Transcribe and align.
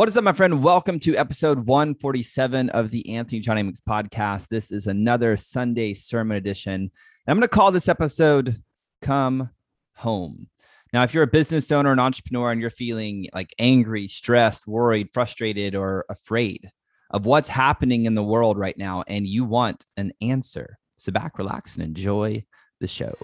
What 0.00 0.08
is 0.08 0.16
up, 0.16 0.24
my 0.24 0.32
friend? 0.32 0.62
Welcome 0.62 0.98
to 1.00 1.14
episode 1.14 1.66
147 1.66 2.70
of 2.70 2.90
the 2.90 3.16
Anthony 3.16 3.40
John 3.40 3.58
Amyx 3.58 3.82
podcast. 3.86 4.48
This 4.48 4.72
is 4.72 4.86
another 4.86 5.36
Sunday 5.36 5.92
sermon 5.92 6.38
edition. 6.38 6.72
And 6.74 6.90
I'm 7.26 7.36
going 7.36 7.42
to 7.42 7.48
call 7.48 7.70
this 7.70 7.86
episode 7.86 8.56
Come 9.02 9.50
Home. 9.96 10.48
Now, 10.94 11.02
if 11.02 11.12
you're 11.12 11.24
a 11.24 11.26
business 11.26 11.70
owner, 11.70 11.92
an 11.92 11.98
entrepreneur, 11.98 12.50
and 12.50 12.62
you're 12.62 12.70
feeling 12.70 13.28
like 13.34 13.54
angry, 13.58 14.08
stressed, 14.08 14.66
worried, 14.66 15.10
frustrated, 15.12 15.74
or 15.74 16.06
afraid 16.08 16.70
of 17.10 17.26
what's 17.26 17.50
happening 17.50 18.06
in 18.06 18.14
the 18.14 18.24
world 18.24 18.56
right 18.56 18.78
now, 18.78 19.04
and 19.06 19.26
you 19.26 19.44
want 19.44 19.84
an 19.98 20.14
answer, 20.22 20.78
sit 20.96 21.12
back, 21.12 21.36
relax, 21.36 21.74
and 21.76 21.84
enjoy 21.84 22.42
the 22.80 22.88
show. 22.88 23.14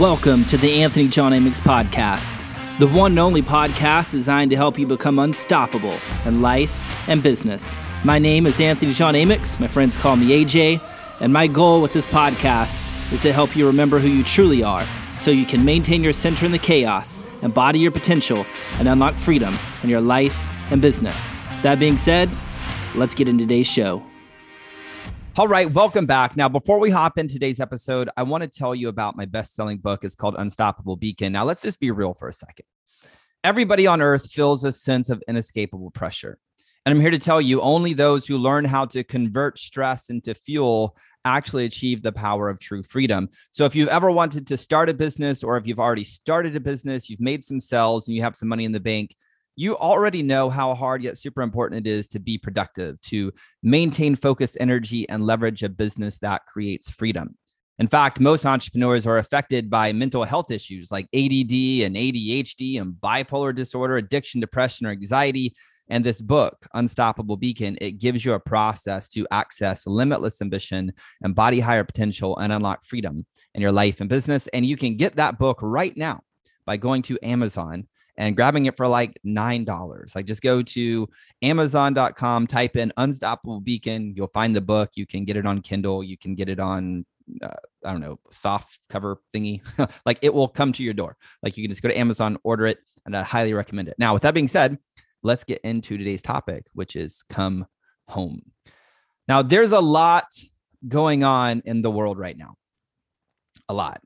Welcome 0.00 0.46
to 0.46 0.56
the 0.56 0.82
Anthony 0.82 1.06
John 1.06 1.30
Amyx 1.30 1.60
podcast 1.60 2.44
the 2.78 2.86
one 2.86 3.12
and 3.12 3.18
only 3.18 3.42
podcast 3.42 4.12
designed 4.12 4.52
to 4.52 4.56
help 4.56 4.78
you 4.78 4.86
become 4.86 5.18
unstoppable 5.18 5.96
in 6.24 6.40
life 6.40 7.08
and 7.08 7.24
business. 7.24 7.74
My 8.04 8.20
name 8.20 8.46
is 8.46 8.60
Anthony 8.60 8.92
John 8.92 9.14
Amyx. 9.14 9.58
My 9.58 9.66
friends 9.66 9.96
call 9.96 10.14
me 10.14 10.44
AJ. 10.44 10.80
And 11.20 11.32
my 11.32 11.48
goal 11.48 11.82
with 11.82 11.92
this 11.92 12.06
podcast 12.06 13.12
is 13.12 13.20
to 13.22 13.32
help 13.32 13.56
you 13.56 13.66
remember 13.66 13.98
who 13.98 14.06
you 14.06 14.22
truly 14.22 14.62
are 14.62 14.84
so 15.16 15.32
you 15.32 15.44
can 15.44 15.64
maintain 15.64 16.04
your 16.04 16.12
center 16.12 16.46
in 16.46 16.52
the 16.52 16.58
chaos, 16.58 17.18
embody 17.42 17.80
your 17.80 17.90
potential, 17.90 18.46
and 18.78 18.86
unlock 18.86 19.16
freedom 19.16 19.58
in 19.82 19.88
your 19.88 20.00
life 20.00 20.46
and 20.70 20.80
business. 20.80 21.36
That 21.62 21.80
being 21.80 21.96
said, 21.96 22.30
let's 22.94 23.16
get 23.16 23.28
into 23.28 23.42
today's 23.42 23.66
show. 23.66 24.04
All 25.38 25.46
right, 25.46 25.70
welcome 25.70 26.04
back. 26.04 26.36
Now, 26.36 26.48
before 26.48 26.80
we 26.80 26.90
hop 26.90 27.16
in 27.16 27.28
today's 27.28 27.60
episode, 27.60 28.10
I 28.16 28.24
want 28.24 28.42
to 28.42 28.48
tell 28.48 28.74
you 28.74 28.88
about 28.88 29.14
my 29.14 29.24
best 29.24 29.54
selling 29.54 29.78
book. 29.78 30.02
It's 30.02 30.16
called 30.16 30.34
Unstoppable 30.36 30.96
Beacon. 30.96 31.32
Now, 31.32 31.44
let's 31.44 31.62
just 31.62 31.78
be 31.78 31.92
real 31.92 32.12
for 32.12 32.28
a 32.28 32.32
second. 32.32 32.66
Everybody 33.44 33.86
on 33.86 34.02
earth 34.02 34.32
feels 34.32 34.64
a 34.64 34.72
sense 34.72 35.10
of 35.10 35.22
inescapable 35.28 35.92
pressure. 35.92 36.40
And 36.84 36.92
I'm 36.92 37.00
here 37.00 37.12
to 37.12 37.20
tell 37.20 37.40
you 37.40 37.60
only 37.60 37.92
those 37.92 38.26
who 38.26 38.36
learn 38.36 38.64
how 38.64 38.86
to 38.86 39.04
convert 39.04 39.60
stress 39.60 40.10
into 40.10 40.34
fuel 40.34 40.96
actually 41.24 41.66
achieve 41.66 42.02
the 42.02 42.10
power 42.10 42.48
of 42.48 42.58
true 42.58 42.82
freedom. 42.82 43.28
So 43.52 43.64
if 43.64 43.76
you've 43.76 43.90
ever 43.90 44.10
wanted 44.10 44.44
to 44.48 44.56
start 44.56 44.88
a 44.88 44.94
business 44.94 45.44
or 45.44 45.56
if 45.56 45.68
you've 45.68 45.78
already 45.78 46.02
started 46.02 46.56
a 46.56 46.60
business, 46.60 47.08
you've 47.08 47.20
made 47.20 47.44
some 47.44 47.60
sales 47.60 48.08
and 48.08 48.16
you 48.16 48.22
have 48.24 48.34
some 48.34 48.48
money 48.48 48.64
in 48.64 48.72
the 48.72 48.80
bank, 48.80 49.14
you 49.58 49.76
already 49.76 50.22
know 50.22 50.48
how 50.48 50.72
hard 50.72 51.02
yet 51.02 51.18
super 51.18 51.42
important 51.42 51.84
it 51.84 51.90
is 51.90 52.06
to 52.06 52.20
be 52.20 52.38
productive, 52.38 53.00
to 53.00 53.32
maintain 53.60 54.14
focus, 54.14 54.56
energy, 54.60 55.08
and 55.08 55.24
leverage 55.24 55.64
a 55.64 55.68
business 55.68 56.20
that 56.20 56.46
creates 56.46 56.88
freedom. 56.88 57.34
In 57.80 57.88
fact, 57.88 58.20
most 58.20 58.46
entrepreneurs 58.46 59.04
are 59.04 59.18
affected 59.18 59.68
by 59.68 59.92
mental 59.92 60.22
health 60.22 60.52
issues 60.52 60.92
like 60.92 61.06
ADD 61.06 61.82
and 61.82 61.96
ADHD 61.96 62.80
and 62.80 62.94
bipolar 62.94 63.52
disorder, 63.52 63.96
addiction, 63.96 64.40
depression, 64.40 64.86
or 64.86 64.90
anxiety. 64.90 65.56
And 65.90 66.04
this 66.04 66.22
book, 66.22 66.68
Unstoppable 66.74 67.36
Beacon, 67.36 67.78
it 67.80 67.98
gives 67.98 68.24
you 68.24 68.34
a 68.34 68.40
process 68.40 69.08
to 69.08 69.26
access 69.32 69.88
limitless 69.88 70.40
ambition, 70.40 70.92
embody 71.24 71.58
higher 71.58 71.82
potential, 71.82 72.38
and 72.38 72.52
unlock 72.52 72.84
freedom 72.84 73.26
in 73.56 73.62
your 73.62 73.72
life 73.72 74.00
and 74.00 74.08
business. 74.08 74.46
And 74.52 74.64
you 74.64 74.76
can 74.76 74.96
get 74.96 75.16
that 75.16 75.36
book 75.36 75.58
right 75.62 75.96
now 75.96 76.20
by 76.64 76.76
going 76.76 77.02
to 77.02 77.18
Amazon 77.24 77.88
and 78.18 78.36
grabbing 78.36 78.66
it 78.66 78.76
for 78.76 78.86
like 78.86 79.18
$9. 79.24 80.14
Like 80.14 80.26
just 80.26 80.42
go 80.42 80.60
to 80.60 81.08
amazon.com, 81.40 82.46
type 82.48 82.76
in 82.76 82.92
Unstoppable 82.96 83.60
Beacon. 83.60 84.12
You'll 84.14 84.26
find 84.34 84.54
the 84.54 84.60
book. 84.60 84.90
You 84.96 85.06
can 85.06 85.24
get 85.24 85.36
it 85.36 85.46
on 85.46 85.62
Kindle. 85.62 86.04
You 86.04 86.18
can 86.18 86.34
get 86.34 86.50
it 86.50 86.60
on 86.60 87.06
uh, 87.42 87.48
I 87.84 87.92
don't 87.92 88.00
know, 88.00 88.18
soft 88.30 88.80
cover 88.88 89.20
thingy. 89.34 89.60
like 90.06 90.18
it 90.22 90.32
will 90.34 90.48
come 90.48 90.72
to 90.72 90.82
your 90.82 90.94
door. 90.94 91.16
Like 91.42 91.56
you 91.56 91.64
can 91.64 91.70
just 91.70 91.82
go 91.82 91.88
to 91.88 91.98
Amazon, 91.98 92.38
order 92.42 92.66
it, 92.66 92.78
and 93.06 93.16
I 93.16 93.22
highly 93.22 93.54
recommend 93.54 93.88
it. 93.88 93.96
Now, 93.98 94.14
with 94.14 94.22
that 94.22 94.34
being 94.34 94.48
said, 94.48 94.78
let's 95.22 95.44
get 95.44 95.60
into 95.62 95.96
today's 95.96 96.22
topic, 96.22 96.64
which 96.72 96.96
is 96.96 97.22
come 97.28 97.66
home. 98.08 98.42
Now, 99.28 99.42
there's 99.42 99.72
a 99.72 99.80
lot 99.80 100.24
going 100.86 101.22
on 101.22 101.62
in 101.66 101.82
the 101.82 101.90
world 101.90 102.18
right 102.18 102.36
now. 102.36 102.54
A 103.68 103.74
lot. 103.74 104.00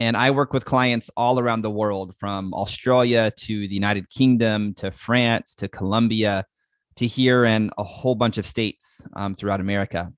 And 0.00 0.16
I 0.16 0.30
work 0.30 0.52
with 0.52 0.64
clients 0.64 1.10
all 1.16 1.40
around 1.40 1.62
the 1.62 1.70
world 1.70 2.14
from 2.16 2.54
Australia 2.54 3.32
to 3.36 3.66
the 3.66 3.74
United 3.74 4.08
Kingdom 4.10 4.74
to 4.74 4.92
France 4.92 5.56
to 5.56 5.68
Colombia 5.68 6.44
to 6.96 7.06
here 7.06 7.44
in 7.44 7.70
a 7.78 7.84
whole 7.84 8.14
bunch 8.14 8.38
of 8.38 8.46
states 8.46 9.04
um, 9.16 9.34
throughout 9.34 9.60
America. 9.60 10.12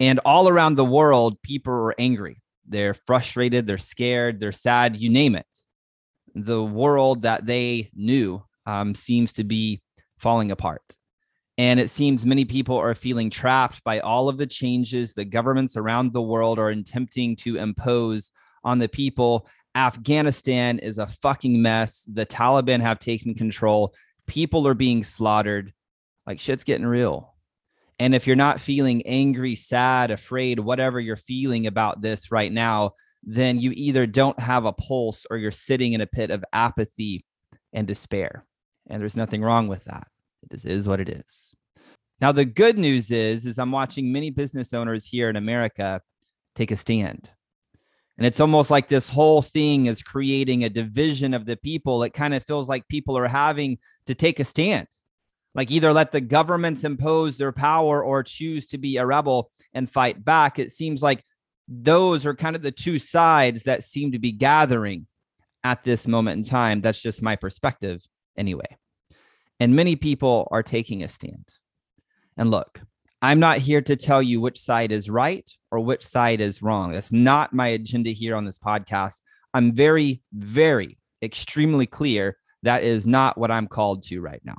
And 0.00 0.18
all 0.24 0.48
around 0.48 0.74
the 0.74 0.84
world, 0.84 1.40
people 1.42 1.72
are 1.72 2.00
angry. 2.00 2.42
They're 2.66 2.94
frustrated, 2.94 3.66
they're 3.66 3.78
scared, 3.78 4.40
they're 4.40 4.52
sad, 4.52 4.96
you 4.96 5.10
name 5.10 5.36
it. 5.36 5.46
The 6.34 6.62
world 6.62 7.22
that 7.22 7.46
they 7.46 7.90
knew 7.94 8.42
um, 8.66 8.94
seems 8.94 9.32
to 9.34 9.44
be 9.44 9.82
falling 10.18 10.50
apart. 10.50 10.82
And 11.56 11.78
it 11.78 11.90
seems 11.90 12.26
many 12.26 12.44
people 12.44 12.76
are 12.76 12.94
feeling 12.96 13.30
trapped 13.30 13.84
by 13.84 14.00
all 14.00 14.28
of 14.28 14.38
the 14.38 14.46
changes 14.46 15.14
that 15.14 15.26
governments 15.26 15.76
around 15.76 16.12
the 16.12 16.22
world 16.22 16.58
are 16.58 16.70
attempting 16.70 17.36
to 17.36 17.56
impose 17.56 18.32
on 18.64 18.78
the 18.78 18.88
people. 18.88 19.46
Afghanistan 19.74 20.78
is 20.78 20.98
a 20.98 21.06
fucking 21.06 21.60
mess. 21.60 22.04
The 22.12 22.26
Taliban 22.26 22.80
have 22.80 22.98
taken 22.98 23.34
control. 23.34 23.94
People 24.26 24.66
are 24.66 24.74
being 24.74 25.04
slaughtered. 25.04 25.72
Like 26.26 26.40
shit's 26.40 26.64
getting 26.64 26.86
real. 26.86 27.34
And 27.98 28.14
if 28.14 28.26
you're 28.26 28.36
not 28.36 28.60
feeling 28.60 29.02
angry, 29.06 29.54
sad, 29.54 30.10
afraid, 30.10 30.58
whatever 30.58 30.98
you're 30.98 31.16
feeling 31.16 31.66
about 31.66 32.00
this 32.00 32.32
right 32.32 32.52
now, 32.52 32.92
then 33.22 33.60
you 33.60 33.72
either 33.74 34.06
don't 34.06 34.38
have 34.38 34.64
a 34.64 34.72
pulse 34.72 35.26
or 35.30 35.36
you're 35.36 35.52
sitting 35.52 35.92
in 35.92 36.00
a 36.00 36.06
pit 36.06 36.30
of 36.30 36.44
apathy 36.52 37.24
and 37.72 37.86
despair. 37.86 38.44
And 38.88 39.00
there's 39.00 39.16
nothing 39.16 39.42
wrong 39.42 39.68
with 39.68 39.84
that. 39.84 40.08
It 40.50 40.64
is 40.64 40.88
what 40.88 41.00
it 41.00 41.08
is. 41.08 41.54
Now, 42.20 42.32
the 42.32 42.44
good 42.44 42.78
news 42.78 43.10
is, 43.10 43.46
is 43.46 43.58
I'm 43.58 43.72
watching 43.72 44.12
many 44.12 44.30
business 44.30 44.72
owners 44.72 45.04
here 45.04 45.28
in 45.28 45.36
America 45.36 46.00
take 46.54 46.70
a 46.70 46.76
stand. 46.76 47.30
And 48.16 48.26
it's 48.26 48.40
almost 48.40 48.70
like 48.70 48.88
this 48.88 49.08
whole 49.08 49.42
thing 49.42 49.86
is 49.86 50.02
creating 50.02 50.62
a 50.62 50.70
division 50.70 51.34
of 51.34 51.46
the 51.46 51.56
people. 51.56 52.02
It 52.04 52.12
kind 52.12 52.32
of 52.32 52.44
feels 52.44 52.68
like 52.68 52.86
people 52.88 53.18
are 53.18 53.26
having 53.26 53.78
to 54.06 54.14
take 54.14 54.38
a 54.38 54.44
stand 54.44 54.86
like 55.54 55.70
either 55.70 55.92
let 55.92 56.12
the 56.12 56.20
governments 56.20 56.84
impose 56.84 57.38
their 57.38 57.52
power 57.52 58.02
or 58.02 58.22
choose 58.22 58.66
to 58.66 58.78
be 58.78 58.96
a 58.96 59.06
rebel 59.06 59.50
and 59.72 59.90
fight 59.90 60.24
back. 60.24 60.58
It 60.58 60.72
seems 60.72 61.02
like 61.02 61.24
those 61.68 62.26
are 62.26 62.34
kind 62.34 62.56
of 62.56 62.62
the 62.62 62.72
two 62.72 62.98
sides 62.98 63.62
that 63.62 63.84
seem 63.84 64.12
to 64.12 64.18
be 64.18 64.32
gathering 64.32 65.06
at 65.62 65.84
this 65.84 66.06
moment 66.08 66.38
in 66.38 66.44
time. 66.44 66.80
That's 66.80 67.00
just 67.00 67.22
my 67.22 67.36
perspective, 67.36 68.02
anyway. 68.36 68.76
And 69.60 69.76
many 69.76 69.96
people 69.96 70.48
are 70.50 70.62
taking 70.62 71.02
a 71.02 71.08
stand. 71.08 71.54
And 72.36 72.50
look, 72.50 72.80
I'm 73.24 73.40
not 73.40 73.56
here 73.56 73.80
to 73.80 73.96
tell 73.96 74.22
you 74.22 74.38
which 74.38 74.60
side 74.60 74.92
is 74.92 75.08
right 75.08 75.50
or 75.70 75.80
which 75.80 76.04
side 76.04 76.42
is 76.42 76.60
wrong. 76.60 76.92
That's 76.92 77.10
not 77.10 77.54
my 77.54 77.68
agenda 77.68 78.10
here 78.10 78.36
on 78.36 78.44
this 78.44 78.58
podcast. 78.58 79.16
I'm 79.54 79.72
very, 79.72 80.20
very 80.34 80.98
extremely 81.22 81.86
clear 81.86 82.36
that 82.64 82.84
is 82.84 83.06
not 83.06 83.38
what 83.38 83.50
I'm 83.50 83.66
called 83.66 84.02
to 84.08 84.20
right 84.20 84.42
now. 84.44 84.58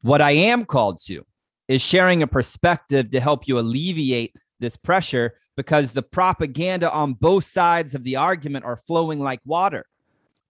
What 0.00 0.22
I 0.22 0.30
am 0.30 0.64
called 0.64 0.96
to 1.08 1.26
is 1.68 1.82
sharing 1.82 2.22
a 2.22 2.26
perspective 2.26 3.10
to 3.10 3.20
help 3.20 3.46
you 3.46 3.58
alleviate 3.58 4.34
this 4.60 4.78
pressure 4.78 5.34
because 5.54 5.92
the 5.92 6.02
propaganda 6.02 6.90
on 6.90 7.12
both 7.12 7.44
sides 7.44 7.94
of 7.94 8.02
the 8.02 8.16
argument 8.16 8.64
are 8.64 8.78
flowing 8.78 9.20
like 9.20 9.40
water. 9.44 9.84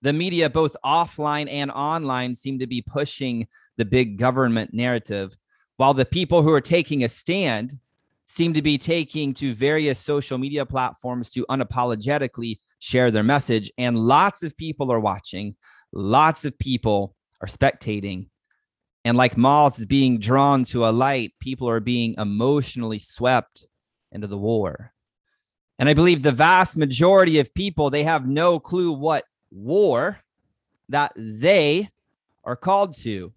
The 0.02 0.12
media, 0.12 0.48
both 0.50 0.76
offline 0.84 1.50
and 1.50 1.72
online, 1.72 2.36
seem 2.36 2.60
to 2.60 2.68
be 2.68 2.80
pushing 2.80 3.48
the 3.76 3.84
big 3.84 4.18
government 4.18 4.72
narrative, 4.72 5.36
while 5.80 5.94
the 5.94 6.04
people 6.04 6.42
who 6.42 6.52
are 6.52 6.60
taking 6.60 7.04
a 7.04 7.08
stand 7.08 7.78
seem 8.26 8.52
to 8.52 8.60
be 8.60 8.76
taking 8.76 9.32
to 9.32 9.54
various 9.54 9.98
social 9.98 10.36
media 10.36 10.66
platforms 10.66 11.30
to 11.30 11.46
unapologetically 11.48 12.60
share 12.80 13.10
their 13.10 13.22
message. 13.22 13.72
And 13.78 13.96
lots 13.96 14.42
of 14.42 14.54
people 14.58 14.92
are 14.92 15.00
watching, 15.00 15.56
lots 15.90 16.44
of 16.44 16.58
people 16.58 17.16
are 17.40 17.48
spectating, 17.48 18.26
and 19.06 19.16
like 19.16 19.38
moths 19.38 19.86
being 19.86 20.18
drawn 20.18 20.64
to 20.64 20.86
a 20.86 20.90
light, 20.92 21.32
people 21.40 21.66
are 21.70 21.80
being 21.80 22.14
emotionally 22.18 22.98
swept 22.98 23.64
into 24.12 24.26
the 24.26 24.36
war. 24.36 24.92
And 25.78 25.88
I 25.88 25.94
believe 25.94 26.20
the 26.20 26.30
vast 26.30 26.76
majority 26.76 27.38
of 27.38 27.54
people, 27.54 27.88
they 27.88 28.04
have 28.04 28.28
no 28.28 28.60
clue 28.60 28.92
what 28.92 29.24
war 29.50 30.18
that 30.90 31.12
they 31.16 31.88
are 32.44 32.54
called 32.54 32.94
to. 32.98 33.32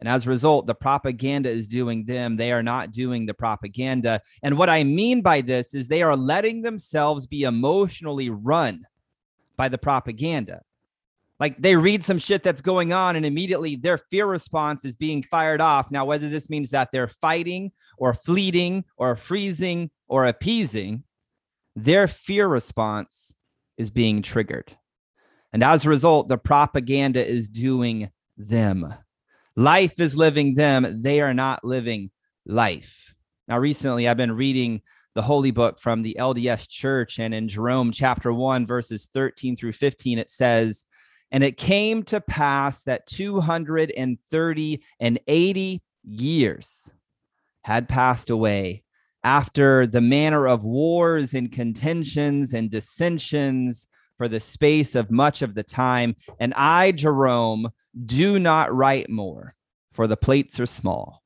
And 0.00 0.08
as 0.08 0.26
a 0.26 0.30
result, 0.30 0.66
the 0.66 0.74
propaganda 0.74 1.50
is 1.50 1.68
doing 1.68 2.06
them. 2.06 2.36
They 2.36 2.52
are 2.52 2.62
not 2.62 2.90
doing 2.90 3.26
the 3.26 3.34
propaganda. 3.34 4.22
And 4.42 4.56
what 4.56 4.70
I 4.70 4.82
mean 4.82 5.20
by 5.20 5.42
this 5.42 5.74
is 5.74 5.88
they 5.88 6.02
are 6.02 6.16
letting 6.16 6.62
themselves 6.62 7.26
be 7.26 7.42
emotionally 7.42 8.30
run 8.30 8.86
by 9.56 9.68
the 9.68 9.78
propaganda. 9.78 10.62
Like 11.38 11.60
they 11.60 11.76
read 11.76 12.02
some 12.04 12.18
shit 12.18 12.42
that's 12.42 12.62
going 12.62 12.92
on 12.92 13.16
and 13.16 13.24
immediately 13.24 13.76
their 13.76 13.98
fear 13.98 14.26
response 14.26 14.84
is 14.84 14.96
being 14.96 15.22
fired 15.22 15.60
off. 15.60 15.90
Now, 15.90 16.04
whether 16.04 16.28
this 16.28 16.50
means 16.50 16.70
that 16.70 16.90
they're 16.92 17.08
fighting 17.08 17.72
or 17.96 18.14
fleeting 18.14 18.84
or 18.96 19.16
freezing 19.16 19.90
or 20.06 20.26
appeasing, 20.26 21.04
their 21.76 22.06
fear 22.06 22.46
response 22.46 23.34
is 23.78 23.90
being 23.90 24.20
triggered. 24.20 24.76
And 25.52 25.62
as 25.62 25.84
a 25.84 25.88
result, 25.88 26.28
the 26.28 26.38
propaganda 26.38 27.26
is 27.26 27.48
doing 27.48 28.10
them, 28.36 28.94
Life 29.60 30.00
is 30.00 30.16
living 30.16 30.54
them. 30.54 31.02
They 31.02 31.20
are 31.20 31.34
not 31.34 31.66
living 31.66 32.12
life. 32.46 33.14
Now, 33.46 33.58
recently, 33.58 34.08
I've 34.08 34.16
been 34.16 34.32
reading 34.32 34.80
the 35.14 35.20
holy 35.20 35.50
book 35.50 35.78
from 35.78 36.00
the 36.00 36.16
LDS 36.18 36.66
Church, 36.66 37.18
and 37.18 37.34
in 37.34 37.46
Jarom 37.46 37.90
chapter 37.92 38.32
1, 38.32 38.64
verses 38.66 39.10
13 39.12 39.56
through 39.56 39.74
15, 39.74 40.18
it 40.18 40.30
says, 40.30 40.86
And 41.30 41.44
it 41.44 41.58
came 41.58 42.04
to 42.04 42.22
pass 42.22 42.84
that 42.84 43.06
230 43.06 44.82
and 44.98 45.20
80 45.26 45.82
years 46.04 46.90
had 47.64 47.86
passed 47.86 48.30
away 48.30 48.82
after 49.22 49.86
the 49.86 50.00
manner 50.00 50.48
of 50.48 50.64
wars 50.64 51.34
and 51.34 51.52
contentions 51.52 52.54
and 52.54 52.70
dissensions 52.70 53.86
for 54.20 54.28
the 54.28 54.38
space 54.38 54.94
of 54.94 55.10
much 55.10 55.40
of 55.40 55.54
the 55.54 55.62
time. 55.62 56.14
And 56.38 56.52
I, 56.54 56.92
Jarom, 56.92 57.70
do 58.04 58.38
not 58.38 58.70
write 58.70 59.08
more, 59.08 59.54
for 59.94 60.06
the 60.06 60.16
plates 60.18 60.60
are 60.60 60.66
small. 60.66 61.22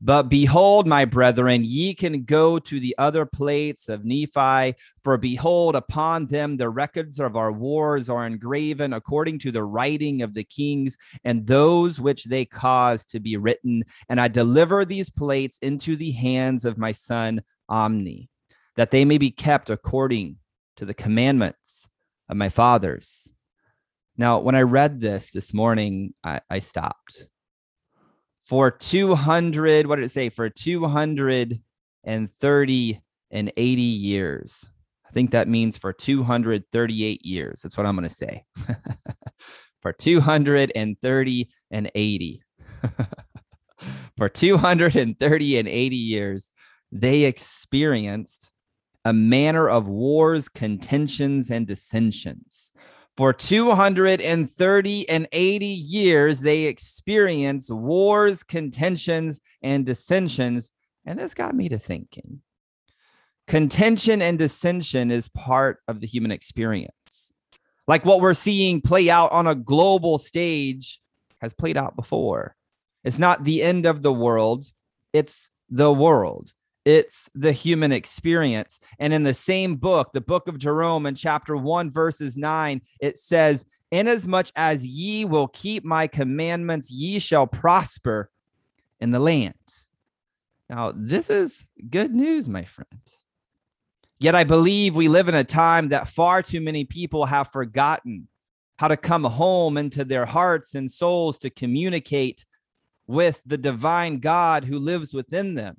But 0.00 0.28
behold, 0.28 0.86
my 0.86 1.04
brethren, 1.04 1.62
ye 1.64 1.94
can 1.94 2.22
go 2.22 2.60
to 2.60 2.78
the 2.78 2.94
other 2.96 3.26
plates 3.26 3.88
of 3.88 4.04
Nephi, 4.04 4.76
for 5.02 5.18
behold, 5.18 5.74
upon 5.74 6.28
them 6.28 6.56
the 6.56 6.70
records 6.70 7.18
of 7.18 7.34
our 7.34 7.50
wars 7.50 8.08
are 8.08 8.24
engraven 8.24 8.92
according 8.92 9.40
to 9.40 9.50
the 9.50 9.64
writing 9.64 10.22
of 10.22 10.34
the 10.34 10.44
kings 10.44 10.96
and 11.24 11.44
those 11.44 12.00
which 12.00 12.22
they 12.22 12.44
caused 12.44 13.10
to 13.10 13.18
be 13.18 13.36
written. 13.36 13.82
And 14.08 14.20
I 14.20 14.28
deliver 14.28 14.84
these 14.84 15.10
plates 15.10 15.58
into 15.60 15.96
the 15.96 16.12
hands 16.12 16.64
of 16.64 16.78
my 16.78 16.92
son 16.92 17.42
Omni, 17.68 18.28
that 18.76 18.92
they 18.92 19.04
may 19.04 19.18
be 19.18 19.32
kept 19.32 19.70
according 19.70 20.36
to 20.76 20.84
the 20.84 20.94
commandments 20.94 21.88
of 22.28 22.36
my 22.36 22.48
fathers. 22.48 23.28
Now, 24.16 24.38
when 24.40 24.54
I 24.54 24.62
read 24.62 25.00
this 25.00 25.30
this 25.30 25.54
morning, 25.54 26.14
I, 26.24 26.40
I 26.50 26.58
stopped. 26.60 27.26
For 28.46 28.70
200 28.70 29.86
what 29.86 29.96
did 29.96 30.06
it 30.06 30.10
say? 30.10 30.30
For 30.30 30.48
230 30.48 33.02
and 33.30 33.52
80 33.56 33.82
years. 33.82 34.68
I 35.06 35.10
think 35.12 35.30
that 35.30 35.48
means 35.48 35.78
for 35.78 35.92
238 35.92 37.24
years. 37.24 37.60
That's 37.62 37.76
what 37.76 37.86
i'm 37.86 37.96
going 37.96 38.08
to 38.08 38.14
say. 38.14 38.44
For 39.80 39.92
230 39.92 41.48
and 41.70 41.90
80 41.94 42.42
for 44.16 44.28
230 44.28 45.58
and 45.58 45.68
80 45.68 45.96
years 45.96 46.50
they 46.90 47.24
experienced 47.24 48.50
a 49.08 49.12
manner 49.12 49.68
of 49.68 49.88
wars 49.88 50.48
contentions 50.48 51.50
and 51.50 51.66
dissensions 51.66 52.72
for 53.18 53.32
230 53.32 55.08
and 55.08 55.28
80 55.32 55.66
years, 55.66 56.40
they 56.40 56.66
experienced 56.66 57.68
wars, 57.68 58.44
contentions, 58.44 59.40
and 59.60 59.84
dissensions. 59.84 60.70
And 61.04 61.18
this 61.18 61.34
got 61.34 61.56
me 61.56 61.68
to 61.68 61.80
thinking. 61.80 62.42
Contention 63.48 64.22
and 64.22 64.38
dissension 64.38 65.10
is 65.10 65.28
part 65.30 65.80
of 65.88 65.98
the 65.98 66.06
human 66.06 66.30
experience. 66.30 67.32
Like 67.88 68.04
what 68.04 68.20
we're 68.20 68.34
seeing 68.34 68.80
play 68.80 69.10
out 69.10 69.32
on 69.32 69.48
a 69.48 69.56
global 69.56 70.18
stage 70.18 71.00
has 71.40 71.52
played 71.54 71.76
out 71.76 71.96
before. 71.96 72.54
It's 73.02 73.18
not 73.18 73.42
the 73.42 73.64
end 73.64 73.84
of 73.84 74.02
the 74.02 74.12
world, 74.12 74.66
it's 75.12 75.50
the 75.68 75.92
world 75.92 76.52
it's 76.88 77.28
the 77.34 77.52
human 77.52 77.92
experience. 77.92 78.80
And 78.98 79.12
in 79.12 79.22
the 79.22 79.34
same 79.34 79.76
book, 79.76 80.08
the 80.14 80.22
book 80.22 80.48
of 80.48 80.56
Jarom, 80.56 81.06
in 81.06 81.14
chapter 81.14 81.54
1, 81.54 81.90
verses 81.90 82.34
9, 82.34 82.80
it 82.98 83.18
says, 83.18 83.66
Inasmuch 83.90 84.46
as 84.56 84.86
ye 84.86 85.26
will 85.26 85.48
keep 85.48 85.84
my 85.84 86.06
commandments, 86.06 86.90
ye 86.90 87.18
shall 87.18 87.46
prosper 87.46 88.30
in 89.00 89.10
the 89.10 89.18
land. 89.18 89.52
Now, 90.70 90.94
this 90.96 91.28
is 91.28 91.62
good 91.90 92.14
news, 92.14 92.48
my 92.48 92.64
friend. 92.64 93.02
Yet 94.18 94.34
I 94.34 94.44
believe 94.44 94.96
we 94.96 95.08
live 95.08 95.28
in 95.28 95.34
a 95.34 95.44
time 95.44 95.88
that 95.88 96.08
far 96.08 96.40
too 96.40 96.62
many 96.62 96.86
people 96.86 97.26
have 97.26 97.52
forgotten 97.52 98.28
how 98.78 98.88
to 98.88 98.96
come 98.96 99.24
home 99.24 99.76
into 99.76 100.06
their 100.06 100.24
hearts 100.24 100.74
and 100.74 100.90
souls 100.90 101.36
to 101.38 101.50
communicate 101.50 102.46
with 103.06 103.42
the 103.44 103.58
divine 103.58 104.20
God 104.20 104.64
who 104.64 104.78
lives 104.78 105.12
within 105.12 105.52
them. 105.52 105.76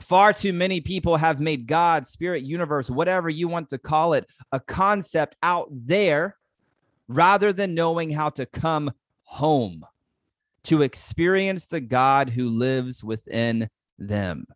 Far 0.00 0.32
too 0.32 0.52
many 0.52 0.80
people 0.80 1.16
have 1.16 1.40
made 1.40 1.66
God, 1.66 2.06
spirit, 2.06 2.42
universe, 2.42 2.90
whatever 2.90 3.28
you 3.28 3.48
want 3.48 3.68
to 3.68 3.78
call 3.78 4.14
it, 4.14 4.26
a 4.50 4.58
concept 4.58 5.36
out 5.42 5.68
there 5.70 6.36
rather 7.06 7.52
than 7.52 7.74
knowing 7.74 8.10
how 8.10 8.30
to 8.30 8.46
come 8.46 8.92
home 9.22 9.84
to 10.64 10.82
experience 10.82 11.66
the 11.66 11.80
God 11.80 12.30
who 12.30 12.48
lives 12.48 13.04
within 13.04 13.68
them. 13.98 14.46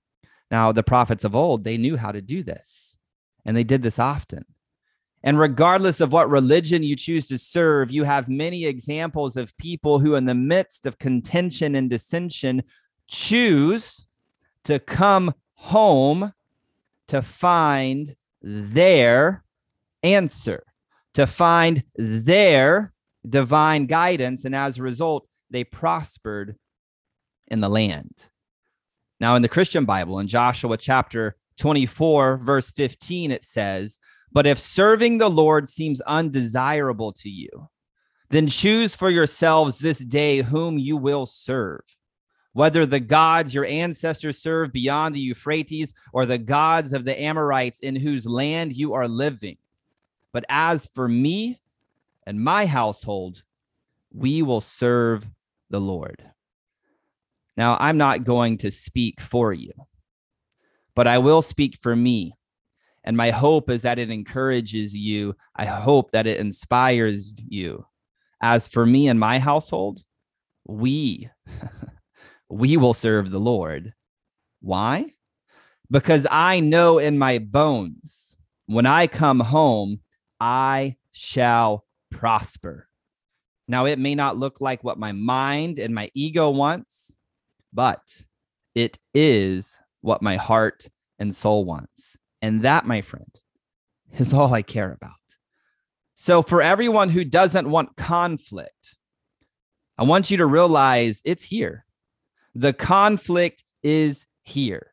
Now, 0.51 0.73
the 0.73 0.83
prophets 0.83 1.25
of 1.25 1.35
old, 1.35 1.65
they 1.65 1.77
knew 1.77 1.97
how 1.97 2.13
to 2.13 2.23
do 2.23 2.43
this, 2.43 2.97
and 3.45 3.57
they 3.57 3.65
did 3.65 3.83
this 3.83 3.99
often. 3.99 4.45
And 5.23 5.39
regardless 5.39 6.01
of 6.01 6.13
what 6.13 6.29
religion 6.29 6.83
you 6.83 6.97
choose 6.97 7.27
to 7.29 7.39
serve, 7.39 7.91
you 7.91 8.05
have 8.05 8.29
many 8.29 8.67
examples 8.67 9.37
of 9.37 9.57
people 9.57 9.99
who, 9.99 10.15
in 10.17 10.27
the 10.27 10.35
midst 10.35 10.85
of 10.85 10.99
contention 10.99 11.75
and 11.75 11.89
dissension, 11.89 12.63
choose 13.09 14.07
to 14.65 14.79
come 14.79 15.35
home 15.55 16.33
to 17.09 17.23
find 17.23 18.15
their 18.43 19.45
answer, 20.03 20.65
to 21.15 21.27
find 21.27 21.85
their 21.97 22.93
divine 23.29 23.87
guidance. 23.87 24.45
And 24.45 24.55
as 24.55 24.79
a 24.79 24.83
result, 24.83 25.27
they 25.51 25.65
prospered 25.65 26.57
in 27.47 27.61
the 27.61 27.69
land. 27.69 28.31
Now, 29.21 29.37
in 29.37 29.43
the 29.43 29.49
Christian 29.49 29.85
Bible, 29.85 30.19
in 30.19 30.27
Joshua 30.27 30.77
chapter 30.77 31.37
24, 31.59 32.39
verse 32.39 32.71
15, 32.73 33.31
it 33.31 33.45
says, 33.45 33.99
But 34.33 34.47
if 34.47 34.59
serving 34.59 35.19
the 35.19 35.31
Lord 35.31 35.69
seems 35.69 36.01
undesirable 36.03 37.13
to 37.13 37.31
you, 37.31 37.69
then 38.31 38.49
choose 38.49 38.97
for 38.97 39.09
yourselves 39.11 39.79
this 39.79 39.99
day 39.99 40.43
whom 40.43 40.79
you 40.79 40.97
will 40.97 41.27
serve 41.27 41.83
whether 42.55 42.87
the 42.87 43.01
gods 43.01 43.53
your 43.53 43.67
ancestors 43.67 44.39
served 44.39 44.73
beyond 44.73 45.15
the 45.15 45.21
Euphrates 45.21 45.93
or 46.13 46.25
the 46.25 46.39
gods 46.39 46.93
of 46.93 47.05
the 47.05 47.21
Amorites 47.21 47.81
in 47.81 47.97
whose 47.97 48.27
land 48.27 48.75
you 48.75 48.95
are 48.95 49.09
living. 49.09 49.59
But 50.33 50.45
as 50.49 50.89
for 50.95 51.09
me 51.09 51.61
and 52.27 52.41
my 52.41 52.65
household, 52.67 53.43
we 54.13 54.41
will 54.41 54.61
serve 54.61 55.29
the 55.69 55.81
Lord. 55.81 56.23
Now, 57.57 57.77
I'm 57.79 57.99
not 57.99 58.25
going 58.25 58.59
to 58.59 58.71
speak 58.71 59.21
for 59.21 59.53
you, 59.53 59.73
but 60.95 61.07
I 61.09 61.19
will 61.19 61.43
speak 61.43 61.77
for 61.81 61.95
me. 61.95 62.35
And 63.03 63.17
my 63.17 63.31
hope 63.31 63.69
is 63.69 63.83
that 63.83 63.99
it 63.99 64.11
encourages 64.11 64.97
you. 64.97 65.37
I 65.57 65.67
hope 65.67 66.13
that 66.13 66.27
it 66.27 66.39
inspires 66.39 67.35
you. 67.37 67.87
As 68.41 68.69
for 68.69 68.87
me 68.87 69.09
and 69.09 69.21
my 69.21 69.39
household, 69.41 70.03
we 70.67 71.29
we 72.49 72.77
will 72.77 72.95
serve 72.95 73.31
the 73.31 73.41
Lord. 73.41 73.95
Why? 74.61 75.13
Because 75.91 76.27
I 76.31 76.61
know 76.61 76.99
in 76.99 77.19
my 77.19 77.39
bones, 77.39 78.37
when 78.67 78.87
I 78.87 79.07
come 79.07 79.41
home, 79.41 80.01
I 80.41 80.97
shall 81.13 81.85
prosper. 82.11 82.89
Now, 83.67 83.87
it 83.87 83.99
may 83.99 84.15
not 84.15 84.37
look 84.37 84.61
like 84.61 84.85
what 84.85 84.99
my 84.99 85.13
mind 85.13 85.79
and 85.79 85.95
my 85.95 86.11
ego 86.15 86.51
wants, 86.51 87.17
but 87.73 88.25
it 88.75 88.99
is 89.15 89.79
what 90.01 90.23
my 90.23 90.37
heart 90.37 90.89
and 91.19 91.35
soul 91.35 91.65
wants. 91.65 92.17
And 92.43 92.63
that, 92.63 92.87
my 92.87 93.01
friend, 93.01 93.41
is 94.19 94.35
all 94.35 94.53
I 94.53 94.63
care 94.63 94.93
about. 94.93 95.13
So, 96.15 96.43
for 96.43 96.63
everyone 96.63 97.11
who 97.11 97.25
doesn't 97.25 97.69
want 97.69 97.97
conflict, 97.97 98.97
I 99.99 100.05
want 100.05 100.31
you 100.31 100.37
to 100.39 100.47
realize 100.47 101.23
it's 101.25 101.43
here. 101.43 101.85
The 102.55 102.73
conflict 102.73 103.65
is 103.83 104.27
here. 104.43 104.93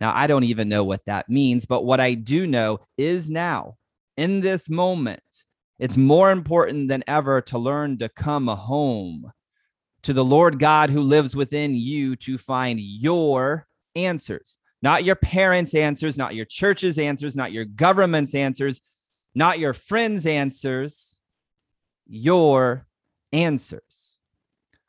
Now, 0.00 0.12
I 0.14 0.26
don't 0.26 0.44
even 0.44 0.68
know 0.68 0.84
what 0.84 1.04
that 1.06 1.28
means, 1.28 1.66
but 1.66 1.84
what 1.84 2.00
I 2.00 2.14
do 2.14 2.46
know 2.46 2.80
is 2.98 3.30
now, 3.30 3.76
in 4.16 4.40
this 4.40 4.68
moment, 4.68 5.44
it's 5.78 5.96
more 5.96 6.30
important 6.30 6.88
than 6.88 7.04
ever 7.06 7.40
to 7.42 7.58
learn 7.58 7.98
to 7.98 8.08
come 8.08 8.46
home 8.46 9.32
to 10.02 10.12
the 10.12 10.24
Lord 10.24 10.58
God 10.58 10.90
who 10.90 11.00
lives 11.00 11.34
within 11.34 11.74
you 11.74 12.14
to 12.16 12.38
find 12.38 12.78
your 12.78 13.66
answers, 13.94 14.56
not 14.82 15.04
your 15.04 15.16
parents' 15.16 15.74
answers, 15.74 16.16
not 16.16 16.34
your 16.34 16.44
church's 16.44 16.98
answers, 16.98 17.34
not 17.34 17.52
your 17.52 17.64
government's 17.64 18.34
answers, 18.34 18.80
not 19.34 19.58
your 19.58 19.72
friends' 19.72 20.26
answers, 20.26 21.18
your 22.06 22.86
answers. 23.32 24.15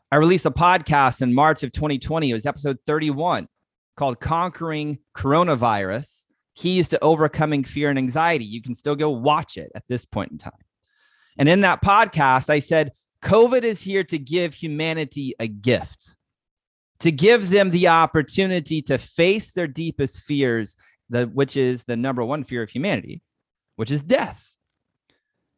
I 0.09 0.15
released 0.15 0.45
a 0.45 0.51
podcast 0.51 1.21
in 1.21 1.33
March 1.33 1.63
of 1.63 1.73
2020. 1.73 2.29
It 2.29 2.33
was 2.33 2.45
episode 2.45 2.77
31 2.85 3.49
called 3.97 4.21
Conquering 4.21 4.99
Coronavirus 5.13 6.23
Keys 6.55 6.87
to 6.89 7.03
Overcoming 7.03 7.65
Fear 7.65 7.89
and 7.89 7.99
Anxiety. 7.99 8.45
You 8.45 8.61
can 8.61 8.73
still 8.73 8.95
go 8.95 9.09
watch 9.09 9.57
it 9.57 9.69
at 9.75 9.83
this 9.89 10.05
point 10.05 10.31
in 10.31 10.37
time. 10.37 10.53
And 11.37 11.49
in 11.49 11.59
that 11.61 11.83
podcast, 11.83 12.49
I 12.49 12.59
said, 12.59 12.93
COVID 13.21 13.63
is 13.63 13.81
here 13.81 14.05
to 14.05 14.17
give 14.17 14.53
humanity 14.53 15.35
a 15.41 15.47
gift, 15.49 16.15
to 16.99 17.11
give 17.11 17.49
them 17.49 17.71
the 17.71 17.89
opportunity 17.89 18.81
to 18.83 18.97
face 18.97 19.51
their 19.51 19.67
deepest 19.67 20.23
fears, 20.23 20.77
the, 21.09 21.25
which 21.25 21.57
is 21.57 21.83
the 21.83 21.97
number 21.97 22.23
one 22.23 22.45
fear 22.45 22.63
of 22.63 22.69
humanity, 22.69 23.21
which 23.75 23.91
is 23.91 24.03
death. 24.03 24.53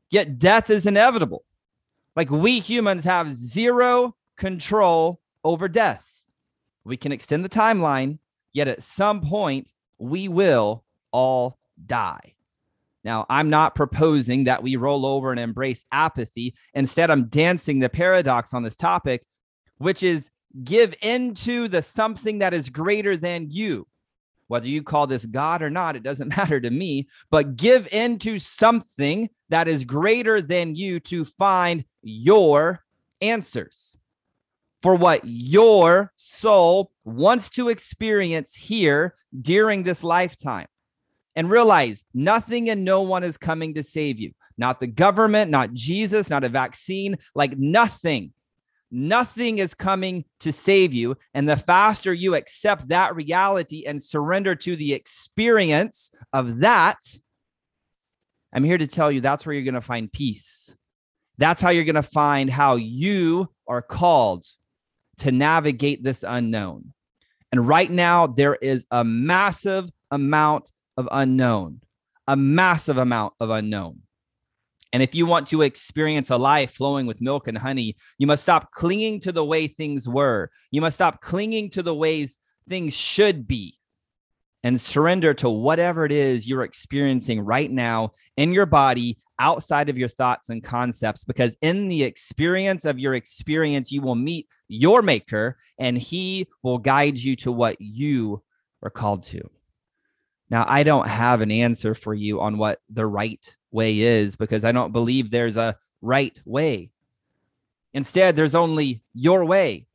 Yet 0.09 0.39
death 0.39 0.71
is 0.71 0.87
inevitable. 0.87 1.45
Like 2.15 2.31
we 2.31 2.59
humans 2.59 3.03
have 3.03 3.31
zero 3.31 4.15
control 4.39 5.21
over 5.43 5.67
death. 5.67 6.05
We 6.83 6.97
can 6.97 7.11
extend 7.11 7.45
the 7.45 7.49
timeline, 7.49 8.17
yet 8.53 8.67
at 8.67 8.81
some 8.81 9.21
point, 9.21 9.71
we 9.99 10.27
will 10.27 10.83
all 11.11 11.59
die. 11.85 12.33
Now, 13.03 13.25
I'm 13.29 13.49
not 13.49 13.75
proposing 13.75 14.45
that 14.45 14.63
we 14.63 14.75
roll 14.75 15.05
over 15.05 15.31
and 15.31 15.39
embrace 15.39 15.85
apathy. 15.91 16.55
Instead, 16.73 17.11
I'm 17.11 17.25
dancing 17.25 17.79
the 17.79 17.89
paradox 17.89 18.53
on 18.53 18.63
this 18.63 18.75
topic, 18.75 19.23
which 19.77 20.03
is 20.03 20.29
give 20.63 20.95
into 21.01 21.67
the 21.67 21.81
something 21.81 22.39
that 22.39 22.53
is 22.53 22.69
greater 22.69 23.15
than 23.15 23.51
you. 23.51 23.87
Whether 24.47 24.67
you 24.67 24.81
call 24.83 25.05
this 25.05 25.25
God 25.25 25.61
or 25.61 25.69
not, 25.69 25.95
it 25.95 26.03
doesn't 26.03 26.35
matter 26.37 26.59
to 26.59 26.69
me, 26.69 27.07
but 27.29 27.55
give 27.55 27.91
into 27.93 28.39
something 28.39 29.29
that 29.49 29.67
is 29.67 29.85
greater 29.85 30.41
than 30.41 30.75
you 30.75 30.99
to 31.01 31.23
find 31.23 31.85
your 32.01 32.83
answers 33.21 33.98
for 34.81 34.95
what 34.95 35.21
your 35.23 36.11
soul 36.15 36.91
wants 37.03 37.49
to 37.51 37.69
experience 37.69 38.53
here 38.55 39.15
during 39.39 39.83
this 39.83 40.03
lifetime. 40.03 40.67
And 41.35 41.49
realize 41.49 42.03
nothing 42.13 42.69
and 42.69 42.83
no 42.83 43.01
one 43.01 43.23
is 43.23 43.37
coming 43.37 43.73
to 43.75 43.83
save 43.83 44.19
you. 44.19 44.33
Not 44.57 44.81
the 44.81 44.87
government, 44.87 45.49
not 45.49 45.73
Jesus, 45.73 46.29
not 46.29 46.43
a 46.43 46.49
vaccine, 46.49 47.17
like 47.33 47.57
nothing. 47.57 48.33
Nothing 48.91 49.59
is 49.59 49.73
coming 49.73 50.25
to 50.39 50.51
save 50.51 50.93
you. 50.93 51.15
And 51.33 51.47
the 51.47 51.55
faster 51.55 52.13
you 52.13 52.35
accept 52.35 52.89
that 52.89 53.15
reality 53.15 53.85
and 53.85 54.03
surrender 54.03 54.55
to 54.55 54.75
the 54.75 54.93
experience 54.93 56.11
of 56.33 56.59
that, 56.59 56.97
I'm 58.51 58.63
here 58.63 58.77
to 58.77 58.87
tell 58.87 59.11
you 59.11 59.21
that's 59.21 59.45
where 59.45 59.53
you're 59.53 59.63
going 59.63 59.75
to 59.75 59.81
find 59.81 60.11
peace. 60.11 60.75
That's 61.37 61.61
how 61.61 61.69
you're 61.69 61.85
going 61.85 61.95
to 61.95 62.03
find 62.03 62.49
how 62.49 62.75
you 62.75 63.49
are 63.67 63.81
called 63.81 64.45
to 65.19 65.31
navigate 65.31 66.03
this 66.03 66.23
unknown. 66.27 66.93
And 67.51 67.67
right 67.67 67.89
now, 67.89 68.27
there 68.27 68.55
is 68.55 68.85
a 68.91 69.03
massive 69.03 69.89
amount 70.11 70.71
of 70.97 71.07
unknown, 71.11 71.81
a 72.27 72.35
massive 72.35 72.97
amount 72.97 73.33
of 73.39 73.49
unknown. 73.49 74.01
And 74.91 75.03
if 75.03 75.15
you 75.15 75.25
want 75.25 75.47
to 75.47 75.61
experience 75.61 76.29
a 76.29 76.37
life 76.37 76.73
flowing 76.73 77.05
with 77.05 77.21
milk 77.21 77.47
and 77.47 77.57
honey, 77.57 77.95
you 78.17 78.27
must 78.27 78.43
stop 78.43 78.71
clinging 78.71 79.19
to 79.21 79.31
the 79.31 79.45
way 79.45 79.67
things 79.67 80.07
were. 80.09 80.49
You 80.71 80.81
must 80.81 80.95
stop 80.95 81.21
clinging 81.21 81.69
to 81.71 81.83
the 81.83 81.95
ways 81.95 82.37
things 82.67 82.95
should 82.95 83.47
be 83.47 83.78
and 84.63 84.79
surrender 84.79 85.33
to 85.33 85.49
whatever 85.49 86.05
it 86.05 86.11
is 86.11 86.47
you're 86.47 86.63
experiencing 86.63 87.39
right 87.41 87.71
now 87.71 88.11
in 88.37 88.51
your 88.51 88.65
body 88.65 89.17
outside 89.39 89.87
of 89.89 89.97
your 89.97 90.09
thoughts 90.09 90.49
and 90.49 90.63
concepts 90.63 91.23
because 91.23 91.55
in 91.61 91.87
the 91.87 92.03
experience 92.03 92.83
of 92.83 92.99
your 92.99 93.13
experience 93.13 93.91
you 93.91 94.01
will 94.01 94.15
meet 94.15 94.47
your 94.67 95.01
maker 95.01 95.57
and 95.77 95.97
he 95.97 96.47
will 96.61 96.77
guide 96.77 97.17
you 97.17 97.35
to 97.37 97.51
what 97.51 97.79
you 97.79 98.43
are 98.83 98.89
called 98.89 99.23
to. 99.23 99.41
Now 100.49 100.65
i 100.67 100.83
don't 100.83 101.07
have 101.07 101.41
an 101.41 101.51
answer 101.51 101.93
for 101.93 102.13
you 102.13 102.41
on 102.41 102.57
what 102.57 102.79
the 102.89 103.05
right 103.05 103.55
way 103.71 103.99
is 103.99 104.35
because 104.35 104.65
i 104.65 104.71
don't 104.71 104.91
believe 104.91 105.29
there's 105.31 105.57
a 105.57 105.77
right 106.01 106.39
way. 106.45 106.91
Instead 107.93 108.35
there's 108.35 108.55
only 108.55 109.03
your 109.13 109.45
way 109.45 109.87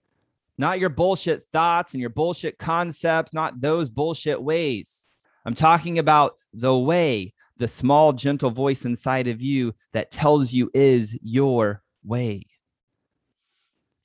not 0.57 0.79
your 0.79 0.89
bullshit 0.89 1.45
thoughts 1.45 1.95
and 1.95 2.01
your 2.01 2.11
bullshit 2.11 2.59
concepts, 2.59 3.33
not 3.33 3.61
those 3.61 3.91
bullshit 3.91 4.43
ways. 4.43 5.07
I'm 5.45 5.55
talking 5.55 5.99
about 5.99 6.37
the 6.53 6.77
way, 6.77 7.35
the 7.57 7.69
small, 7.69 8.13
gentle 8.13 8.51
voice 8.51 8.85
inside 8.85 9.29
of 9.29 9.43
you 9.43 9.75
that 9.93 10.11
tells 10.11 10.53
you 10.53 10.71
is 10.75 11.19
your 11.23 11.83
way. 12.05 12.47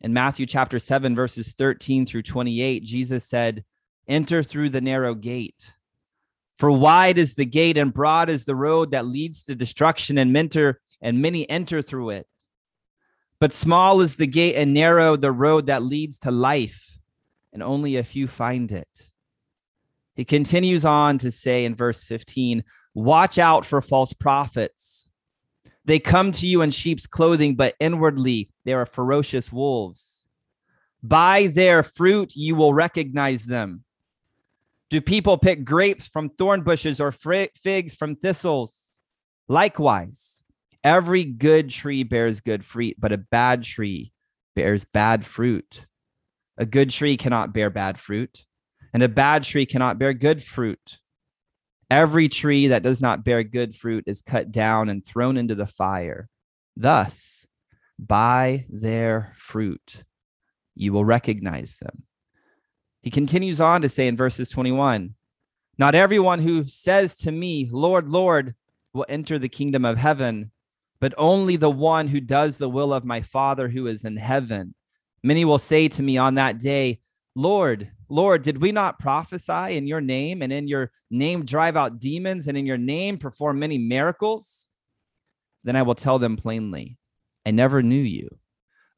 In 0.02 0.14
Matthew 0.14 0.46
chapter 0.46 0.80
7, 0.80 1.16
verses 1.16 1.54
13 1.54 2.06
through 2.06 2.24
28, 2.24 2.84
Jesus 2.84 3.26
said, 3.26 3.66
Enter 4.08 4.44
through 4.44 4.70
the 4.70 4.82
narrow 4.82 5.14
gate. 5.14 5.74
For 6.58 6.72
wide 6.72 7.18
is 7.18 7.36
the 7.36 7.46
gate 7.46 7.78
and 7.78 7.94
broad 7.94 8.30
is 8.30 8.46
the 8.46 8.56
road 8.56 8.92
that 8.92 9.06
leads 9.06 9.44
to 9.44 9.56
destruction, 9.56 10.18
and 10.18 10.34
mentor 10.34 10.80
and 11.02 11.22
many 11.22 11.50
enter 11.50 11.82
through 11.82 12.12
it. 12.12 12.28
But 13.40 13.54
small 13.54 14.02
is 14.02 14.16
the 14.16 14.28
gate 14.28 14.56
and 14.56 14.74
narrow 14.74 15.16
the 15.16 15.32
road 15.32 15.68
that 15.68 15.84
leads 15.84 16.20
to 16.20 16.32
life, 16.32 16.98
and 17.54 17.64
only 17.64 17.96
a 17.96 18.04
few 18.04 18.28
find 18.28 18.72
it. 18.72 19.10
He 20.16 20.26
continues 20.26 20.84
on 20.84 21.18
to 21.20 21.32
say 21.32 21.64
in 21.64 21.76
verse 21.76 22.04
15 22.04 22.64
Watch 22.94 23.38
out 23.38 23.66
for 23.66 23.82
false 23.82 24.12
prophets. 24.12 25.10
They 25.86 26.00
come 26.00 26.34
to 26.34 26.46
you 26.46 26.62
in 26.62 26.72
sheep's 26.72 27.08
clothing, 27.08 27.56
but 27.56 27.76
inwardly 27.80 28.50
they 28.66 28.74
are 28.74 28.86
ferocious 28.86 29.52
wolves. 29.52 30.28
By 31.02 31.48
their 31.48 31.82
fruit 31.84 32.36
you 32.36 32.56
will 32.56 32.74
recognize 32.74 33.46
them. 33.46 33.86
Do 34.90 35.00
people 35.00 35.38
pick 35.38 35.64
grapes 35.64 36.08
from 36.08 36.30
thorn 36.30 36.62
bushes 36.64 37.00
or 37.00 37.12
figs 37.12 37.96
from 37.96 38.16
thistles? 38.18 39.00
Likewise, 39.48 40.39
Every 40.84 41.26
good 41.26 41.70
tree 41.70 42.04
bears 42.04 42.42
good 42.42 42.66
fruit, 42.66 42.96
but 42.98 43.12
a 43.12 43.18
bad 43.18 43.64
tree 43.64 44.14
bears 44.56 44.86
bad 44.86 45.26
fruit. 45.26 45.86
A 46.58 46.66
good 46.66 46.90
tree 46.90 47.18
cannot 47.18 47.54
bear 47.54 47.70
bad 47.70 48.00
fruit, 48.00 48.46
and 48.94 49.04
a 49.04 49.10
bad 49.10 49.44
tree 49.44 49.66
cannot 49.66 50.00
bear 50.00 50.14
good 50.14 50.44
fruit. 50.44 51.00
Every 51.90 52.30
tree 52.30 52.68
that 52.68 52.84
does 52.84 53.02
not 53.02 53.24
bear 53.24 53.44
good 53.44 53.76
fruit 53.76 54.04
is 54.08 54.22
cut 54.22 54.52
down 54.52 54.90
and 54.90 55.06
thrown 55.06 55.38
into 55.38 55.56
the 55.56 55.66
fire. 55.66 56.30
Thus, 56.78 57.48
by 57.98 58.66
their 58.70 59.34
fruit, 59.38 60.04
you 60.76 60.94
will 60.94 61.06
recognize 61.06 61.78
them. 61.82 62.04
He 63.02 63.10
continues 63.10 63.60
on 63.60 63.82
to 63.82 63.90
say 63.90 64.08
in 64.08 64.16
verses 64.16 64.50
21 64.50 65.16
Not 65.78 65.96
everyone 65.96 66.40
who 66.40 66.68
says 66.68 67.16
to 67.18 67.32
me, 67.32 67.70
Lord, 67.72 68.08
Lord, 68.08 68.56
will 68.94 69.06
enter 69.10 69.40
the 69.40 69.50
kingdom 69.50 69.84
of 69.84 69.98
heaven 69.98 70.52
but 71.02 71.14
only 71.18 71.56
the 71.56 71.70
one 71.70 72.08
who 72.08 72.20
does 72.20 72.58
the 72.58 72.70
will 72.70 72.94
of 72.94 73.06
my 73.06 73.22
Father 73.22 73.70
who 73.70 73.88
is 73.88 74.04
in 74.04 74.18
heaven. 74.18 74.76
Many 75.24 75.46
will 75.46 75.60
say 75.60 75.88
to 75.90 76.04
me 76.04 76.18
on 76.18 76.36
that 76.36 76.60
day, 76.60 77.00
Lord, 77.36 77.92
Lord, 78.10 78.42
did 78.42 78.62
we 78.62 78.72
not 78.72 79.00
prophesy 79.00 79.78
in 79.78 79.88
your 79.88 80.02
name 80.02 80.42
and 80.42 80.52
in 80.52 80.68
your 80.68 80.92
name 81.12 81.46
drive 81.46 81.78
out 81.78 82.00
demons 82.00 82.48
and 82.48 82.58
in 82.58 82.66
your 82.66 82.78
name 82.78 83.18
perform 83.18 83.60
many 83.60 83.78
miracles? 83.78 84.68
Then 85.64 85.76
I 85.76 85.84
will 85.84 85.96
tell 85.96 86.20
them 86.20 86.38
plainly, 86.38 86.98
I 87.46 87.52
never 87.52 87.84
knew 87.84 88.02
you. 88.02 88.30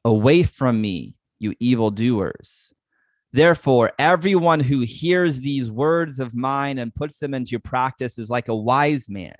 Away 0.05 0.43
from 0.43 0.81
me, 0.81 1.15
you 1.39 1.55
evildoers. 1.59 2.73
Therefore, 3.33 3.91
everyone 3.97 4.59
who 4.59 4.81
hears 4.81 5.39
these 5.39 5.71
words 5.71 6.19
of 6.19 6.33
mine 6.33 6.77
and 6.77 6.93
puts 6.93 7.19
them 7.19 7.33
into 7.33 7.59
practice 7.59 8.17
is 8.17 8.29
like 8.29 8.47
a 8.47 8.55
wise 8.55 9.09
man 9.09 9.35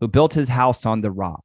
who 0.00 0.08
built 0.08 0.34
his 0.34 0.48
house 0.48 0.84
on 0.86 1.00
the 1.00 1.10
rock. 1.10 1.44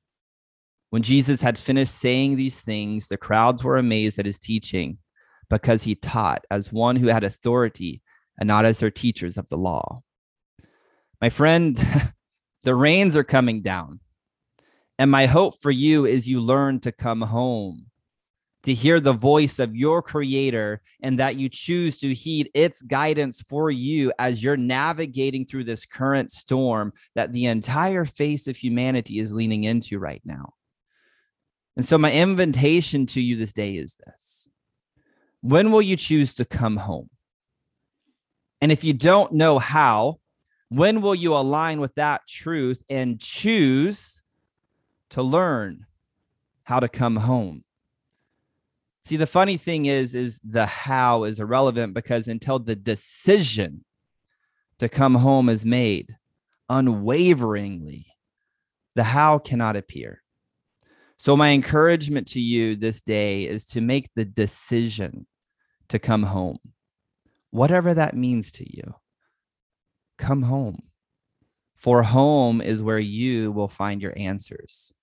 When 0.91 1.03
Jesus 1.03 1.39
had 1.39 1.57
finished 1.57 1.95
saying 1.95 2.35
these 2.35 2.59
things, 2.59 3.07
the 3.07 3.15
crowds 3.15 3.63
were 3.63 3.77
amazed 3.77 4.19
at 4.19 4.25
his 4.25 4.39
teaching 4.39 4.97
because 5.49 5.83
he 5.83 5.95
taught 5.95 6.45
as 6.51 6.71
one 6.71 6.97
who 6.97 7.07
had 7.07 7.23
authority 7.23 8.01
and 8.37 8.45
not 8.45 8.65
as 8.65 8.79
their 8.79 8.91
teachers 8.91 9.37
of 9.37 9.47
the 9.47 9.57
law. 9.57 10.03
My 11.21 11.29
friend, 11.29 11.79
the 12.63 12.75
rains 12.75 13.15
are 13.15 13.23
coming 13.23 13.61
down. 13.61 14.01
And 14.99 15.09
my 15.09 15.27
hope 15.27 15.61
for 15.61 15.71
you 15.71 16.05
is 16.05 16.27
you 16.27 16.41
learn 16.41 16.81
to 16.81 16.91
come 16.91 17.21
home, 17.21 17.85
to 18.63 18.73
hear 18.73 18.99
the 18.99 19.13
voice 19.13 19.59
of 19.59 19.77
your 19.77 20.01
creator, 20.01 20.81
and 21.01 21.17
that 21.19 21.37
you 21.37 21.47
choose 21.47 21.99
to 21.99 22.13
heed 22.13 22.51
its 22.53 22.81
guidance 22.81 23.41
for 23.41 23.71
you 23.71 24.11
as 24.19 24.43
you're 24.43 24.57
navigating 24.57 25.45
through 25.45 25.63
this 25.63 25.85
current 25.85 26.31
storm 26.31 26.91
that 27.15 27.31
the 27.31 27.45
entire 27.45 28.03
face 28.03 28.47
of 28.47 28.57
humanity 28.57 29.19
is 29.19 29.31
leaning 29.31 29.63
into 29.63 29.97
right 29.97 30.21
now. 30.25 30.53
And 31.75 31.85
so, 31.85 31.97
my 31.97 32.11
invitation 32.11 33.05
to 33.07 33.21
you 33.21 33.35
this 33.35 33.53
day 33.53 33.75
is 33.75 33.95
this 34.05 34.49
When 35.41 35.71
will 35.71 35.81
you 35.81 35.95
choose 35.95 36.33
to 36.35 36.45
come 36.45 36.77
home? 36.77 37.09
And 38.61 38.71
if 38.71 38.83
you 38.83 38.93
don't 38.93 39.33
know 39.33 39.57
how, 39.57 40.19
when 40.69 41.01
will 41.01 41.15
you 41.15 41.35
align 41.35 41.79
with 41.79 41.95
that 41.95 42.27
truth 42.27 42.83
and 42.89 43.19
choose 43.19 44.21
to 45.09 45.23
learn 45.23 45.85
how 46.63 46.79
to 46.79 46.87
come 46.87 47.17
home? 47.17 47.63
See, 49.03 49.17
the 49.17 49.27
funny 49.27 49.57
thing 49.57 49.87
is, 49.87 50.13
is 50.13 50.39
the 50.43 50.67
how 50.67 51.23
is 51.23 51.39
irrelevant 51.39 51.93
because 51.93 52.27
until 52.27 52.59
the 52.59 52.75
decision 52.75 53.83
to 54.77 54.87
come 54.87 55.15
home 55.15 55.49
is 55.49 55.65
made 55.65 56.15
unwaveringly, 56.69 58.07
the 58.95 59.03
how 59.03 59.39
cannot 59.39 59.75
appear. 59.75 60.20
So, 61.21 61.37
my 61.37 61.51
encouragement 61.51 62.29
to 62.29 62.41
you 62.41 62.75
this 62.75 63.03
day 63.03 63.43
is 63.43 63.67
to 63.67 63.79
make 63.79 64.09
the 64.15 64.25
decision 64.25 65.27
to 65.89 65.99
come 65.99 66.23
home, 66.23 66.57
whatever 67.51 67.93
that 67.93 68.15
means 68.15 68.51
to 68.53 68.65
you. 68.67 68.95
Come 70.17 70.41
home. 70.41 70.79
For 71.75 72.01
home 72.01 72.59
is 72.59 72.81
where 72.81 72.97
you 72.97 73.51
will 73.51 73.67
find 73.67 74.01
your 74.01 74.17
answers. 74.17 74.93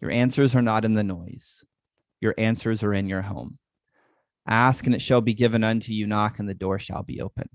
Your 0.00 0.10
answers 0.10 0.56
are 0.56 0.62
not 0.62 0.86
in 0.86 0.94
the 0.94 1.04
noise, 1.04 1.62
your 2.22 2.34
answers 2.38 2.82
are 2.82 2.94
in 2.94 3.06
your 3.06 3.20
home. 3.20 3.58
Ask 4.48 4.86
and 4.86 4.94
it 4.94 5.02
shall 5.02 5.20
be 5.20 5.34
given 5.34 5.62
unto 5.62 5.92
you. 5.92 6.06
Knock 6.06 6.38
and 6.38 6.48
the 6.48 6.54
door 6.54 6.78
shall 6.78 7.02
be 7.02 7.20
open. 7.20 7.50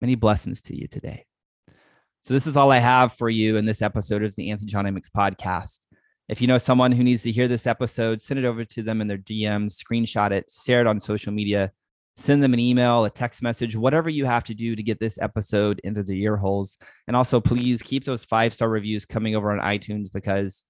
Many 0.00 0.14
blessings 0.14 0.62
to 0.62 0.74
you 0.74 0.88
today. 0.88 1.26
So, 2.22 2.32
this 2.32 2.46
is 2.46 2.56
all 2.56 2.72
I 2.72 2.78
have 2.78 3.12
for 3.12 3.28
you 3.28 3.58
in 3.58 3.66
this 3.66 3.82
episode 3.82 4.24
of 4.24 4.34
the 4.34 4.50
Anthony 4.50 4.70
John 4.70 4.86
podcast. 5.14 5.80
If 6.32 6.40
you 6.40 6.46
know 6.46 6.56
someone 6.56 6.92
who 6.92 7.04
needs 7.04 7.24
to 7.24 7.30
hear 7.30 7.46
this 7.46 7.66
episode, 7.66 8.22
send 8.22 8.40
it 8.40 8.46
over 8.46 8.64
to 8.64 8.82
them 8.82 9.02
in 9.02 9.06
their 9.06 9.18
DMs, 9.18 9.78
screenshot 9.78 10.30
it, 10.30 10.50
share 10.50 10.80
it 10.80 10.86
on 10.86 10.98
social 10.98 11.30
media, 11.30 11.72
send 12.16 12.42
them 12.42 12.54
an 12.54 12.58
email, 12.58 13.04
a 13.04 13.10
text 13.10 13.42
message, 13.42 13.76
whatever 13.76 14.08
you 14.08 14.24
have 14.24 14.42
to 14.44 14.54
do 14.54 14.74
to 14.74 14.82
get 14.82 14.98
this 14.98 15.18
episode 15.20 15.78
into 15.84 16.02
the 16.02 16.22
ear 16.22 16.38
holes. 16.38 16.78
And 17.06 17.14
also, 17.14 17.38
please 17.38 17.82
keep 17.82 18.04
those 18.04 18.24
five 18.24 18.54
star 18.54 18.70
reviews 18.70 19.04
coming 19.04 19.36
over 19.36 19.52
on 19.52 19.58
iTunes 19.58 20.10
because 20.10 20.64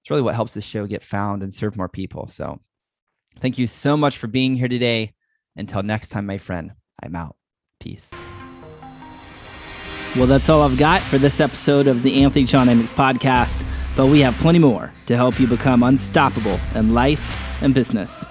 it's 0.00 0.10
really 0.10 0.22
what 0.22 0.36
helps 0.36 0.54
this 0.54 0.64
show 0.64 0.86
get 0.86 1.02
found 1.02 1.42
and 1.42 1.52
serve 1.52 1.76
more 1.76 1.88
people. 1.88 2.28
So, 2.28 2.60
thank 3.40 3.58
you 3.58 3.66
so 3.66 3.96
much 3.96 4.16
for 4.16 4.28
being 4.28 4.54
here 4.54 4.68
today. 4.68 5.14
Until 5.56 5.82
next 5.82 6.10
time, 6.10 6.26
my 6.26 6.38
friend, 6.38 6.70
I'm 7.02 7.16
out. 7.16 7.34
Peace. 7.80 8.12
Well, 10.14 10.26
that's 10.28 10.48
all 10.48 10.62
I've 10.62 10.78
got 10.78 11.00
for 11.02 11.18
this 11.18 11.40
episode 11.40 11.88
of 11.88 12.04
the 12.04 12.22
Anthony 12.22 12.44
John 12.44 12.68
Amyx 12.68 12.92
podcast, 12.92 13.66
but 13.96 14.06
we 14.06 14.20
have 14.20 14.34
plenty 14.36 14.58
more 14.58 14.92
to 15.06 15.16
help 15.16 15.38
you 15.38 15.46
become 15.46 15.82
unstoppable 15.82 16.58
in 16.74 16.94
life 16.94 17.62
and 17.62 17.74
business. 17.74 18.24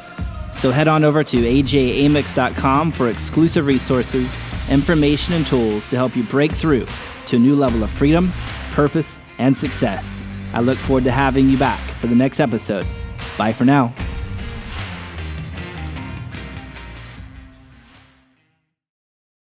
So 0.53 0.71
head 0.71 0.87
on 0.87 1.03
over 1.03 1.23
to 1.23 1.37
ajamyx.com 1.37 2.91
for 2.91 3.09
exclusive 3.09 3.65
resources, 3.65 4.39
information, 4.69 5.35
and 5.35 5.45
tools 5.45 5.87
to 5.89 5.95
help 5.95 6.15
you 6.15 6.23
break 6.23 6.51
through 6.51 6.85
to 7.27 7.35
a 7.35 7.39
new 7.39 7.55
level 7.55 7.83
of 7.83 7.91
freedom, 7.91 8.33
purpose, 8.71 9.19
and 9.37 9.55
success. 9.55 10.23
I 10.53 10.61
look 10.61 10.77
forward 10.77 11.03
to 11.05 11.11
having 11.11 11.49
you 11.49 11.57
back 11.57 11.79
for 11.79 12.07
the 12.07 12.15
next 12.15 12.39
episode. 12.39 12.85
Bye 13.37 13.53
for 13.53 13.65
now. 13.65 13.93